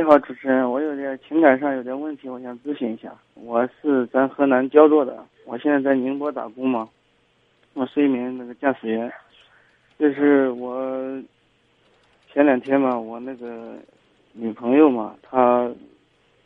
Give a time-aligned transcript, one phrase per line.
[0.00, 3.12] 你好，主持人，我有点情感上有点问题，我想咨询一下。
[3.34, 6.88] 我是咱河南焦作的，我现在在宁波打工嘛，
[7.74, 9.12] 我是一名那个驾驶员。
[9.98, 11.22] 就是我
[12.32, 13.74] 前两天嘛，我那个
[14.32, 15.70] 女朋友嘛，她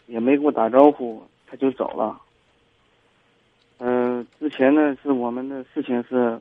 [0.08, 2.20] 也没给我打招呼，她就走了。
[3.78, 6.36] 嗯，之前呢是我们的事情是，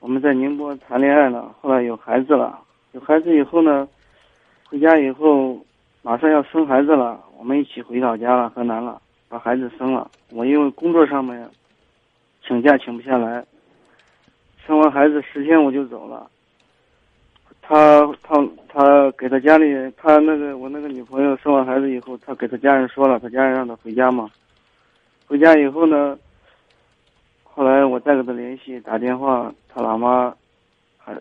[0.00, 2.58] 我们在宁波谈恋爱了，后来有孩子了，
[2.92, 3.86] 有孩子以后呢，
[4.70, 5.62] 回家以后。
[6.04, 10.10] 马上要生孩子了，我们一起回老家了，河南了，把孩子生了。
[10.30, 11.48] 我因为工作上面
[12.44, 13.44] 请假请不下来，
[14.66, 16.28] 生完孩子十天我就走了。
[17.60, 18.34] 他他
[18.66, 24.28] 他给他家里，他那个我那个女朋友生完孩子以后，他给他家人说了，他家人让他回家嘛。
[25.28, 26.18] 回家以后呢，
[27.44, 30.34] 后来我再给他联系打电话，他老妈
[30.98, 31.14] 还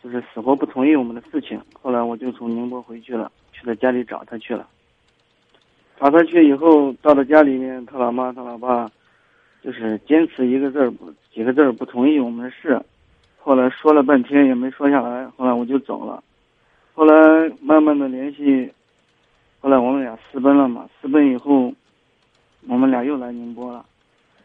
[0.00, 1.60] 就是死活不同意我们的事情。
[1.82, 3.30] 后来我就从宁波回去了。
[3.60, 4.66] 去他家里找他去了，
[6.00, 8.90] 找他去以后，到了家里面，他老妈他老爸
[9.62, 10.90] 就是坚持一个字儿
[11.32, 12.80] 几个字儿不同意我们的事，
[13.38, 16.22] 后来说了半天也没说下来，后来我就走了，
[16.94, 17.14] 后来
[17.60, 18.72] 慢慢的联系，
[19.60, 21.70] 后来我们俩私奔了嘛，私奔以后，
[22.66, 23.84] 我们俩又来宁波了，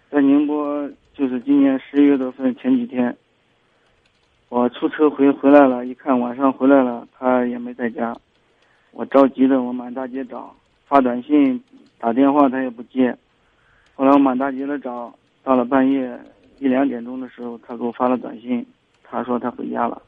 [0.10, 3.16] 在宁波就是今年十一月多份前几天，
[4.50, 8.14] 我出车回回来了，一看晚上回来了，他也没在家。
[8.96, 10.56] 我着急的，我满大街找，
[10.88, 11.62] 发短信、
[12.00, 13.14] 打电话他也不接。
[13.94, 16.18] 后来我满大街的找，到了半夜
[16.60, 18.66] 一两点钟的时候，他给我发了短信，
[19.04, 20.02] 他说他回家了。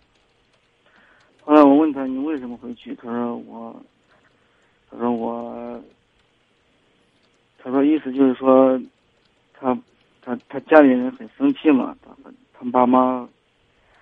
[1.42, 2.96] 后来我问他你为什么回去？
[2.96, 3.76] 他说我，
[4.90, 5.84] 他说我，
[7.62, 8.80] 他说意思就是说，
[9.54, 9.78] 他
[10.22, 12.16] 他他家里人很生气嘛，他
[12.58, 13.28] 他爸妈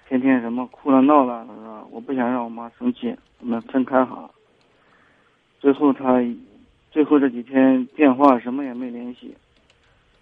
[0.07, 4.29] 天天什么哭了闹了，他说我不想让我妈生气，我们分开好了。
[5.65, 6.23] 最后他，
[6.91, 9.35] 最后这几天电话什么也没联系。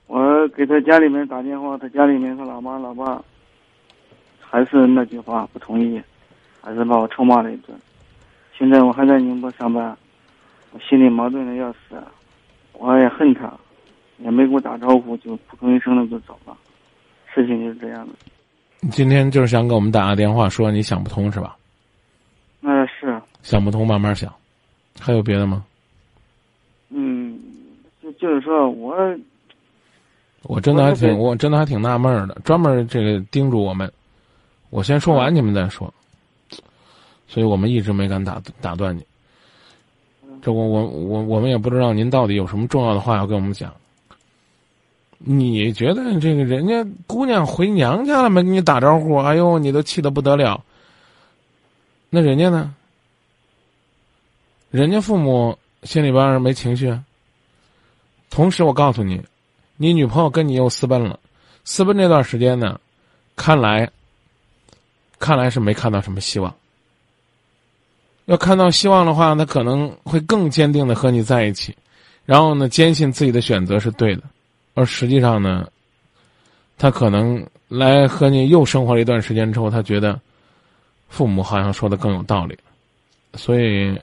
[0.08, 3.22] 我给他家里面打电话，他家里面他老妈老爸，
[4.40, 6.02] 还是那句话不同意，
[6.62, 7.78] 还是把我臭骂了一顿。
[8.58, 9.94] 现在我还在宁波上班，
[10.72, 12.02] 我心里矛盾的要死，
[12.72, 13.53] 我也恨他，
[14.20, 16.56] 也没给我打招呼就扑通一声的就走了。
[17.36, 18.14] 事情就是这样的。
[18.80, 21.58] 你今天就是想给我们打个电话，说你想不通是吧？
[22.62, 23.22] 那是。
[23.42, 24.34] 想不通，慢慢想。
[25.00, 25.66] 还有别的吗？
[26.90, 27.40] 嗯，
[28.02, 28.96] 就就是说我，
[30.44, 33.92] 我真的还挺，我真的还挺纳闷的，专门这个叮嘱我们，
[34.70, 35.92] 我先说完你们再说，
[37.28, 39.03] 所以我们一直没敢打打断你。
[40.42, 43.74] 这我我我我们也不知道您到底有什么重要的话要跟我们讲。
[45.18, 48.44] 你觉得这个人家姑娘回娘家了没？
[48.44, 50.64] 跟你打招呼，哎呦，你都气得不得了。
[52.09, 52.76] 那人家呢？
[54.73, 57.00] 人家父母心里边没情绪。
[58.31, 59.22] 同时，我告诉你，
[59.78, 61.19] 你女朋友跟你又私奔了。
[61.63, 62.79] 私奔这段时间呢，
[63.35, 63.88] 看来，
[65.19, 66.51] 看来是没看到什么希望。
[68.25, 71.78] 要看到希望的话，他可能会更坚定的和你在一起，
[72.25, 74.23] 然后呢，坚信自己的选择是对的。
[74.73, 75.69] 而实际上呢，
[76.79, 80.19] 他可能来和你又生活了一段时间之后，他觉得
[81.09, 82.57] 父母好像说的更有道理，
[83.35, 83.95] 所以。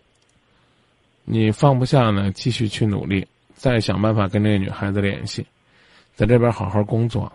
[1.33, 3.25] 你放不下呢，继续去努力，
[3.55, 5.47] 再想办法跟这个女孩子联系，
[6.17, 7.31] 在这边好好工作，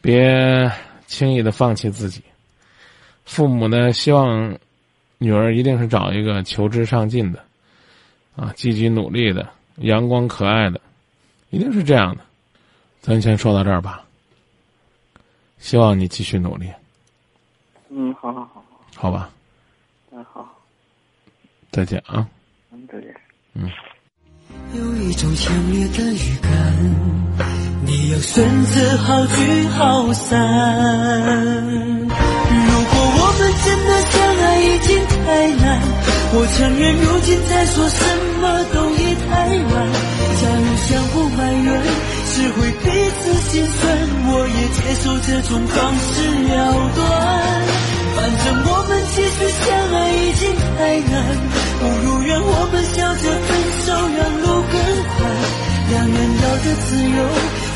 [0.00, 0.70] 别
[1.08, 2.22] 轻易的放弃自己。
[3.24, 4.56] 父母呢，希望
[5.18, 7.44] 女儿一定是找一个求知上进的，
[8.36, 10.80] 啊，积极努力的，阳光可爱的，
[11.50, 12.24] 一定是这样的。
[13.00, 14.04] 咱先说到这儿吧，
[15.58, 16.70] 希望你继续努力。
[17.88, 19.28] 嗯，好好好好，好吧。
[20.12, 20.48] 嗯，好。
[21.72, 22.28] 再见啊。
[24.74, 26.50] 有一种强烈的预感，
[27.84, 30.36] 你要选择好聚好散。
[31.66, 34.14] 如果我们真的相
[34.44, 35.16] 爱已经太
[35.56, 35.66] 难，
[36.34, 38.04] 我承认如今再说什
[38.40, 39.28] 么都已太
[39.74, 39.74] 晚。
[40.40, 41.66] 假如相互埋怨，
[42.26, 42.84] 只会彼
[43.18, 43.80] 此心酸。
[44.30, 46.06] 我也接受这种方式
[46.46, 46.56] 了
[46.94, 47.06] 断，
[56.18, 57.16] 难道的自由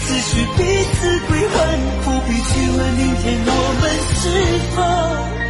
[0.04, 1.56] 只需彼此归还
[2.02, 3.50] 不必去问明天我
[3.80, 3.82] 们
[4.18, 4.22] 是
[4.74, 5.41] 否